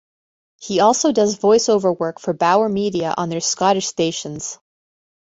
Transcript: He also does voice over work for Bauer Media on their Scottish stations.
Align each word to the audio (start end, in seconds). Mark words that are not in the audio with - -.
He 0.59 0.79
also 0.79 1.11
does 1.11 1.35
voice 1.35 1.69
over 1.69 1.93
work 1.93 2.19
for 2.19 2.33
Bauer 2.33 2.67
Media 2.67 3.13
on 3.15 3.29
their 3.29 3.39
Scottish 3.39 3.85
stations. 3.85 4.57